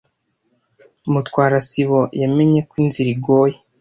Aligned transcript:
Mutwara 1.11 1.57
sibo 1.67 1.99
yamenye 2.21 2.59
ko 2.69 2.73
inzira 2.83 3.09
igoye. 3.15 3.57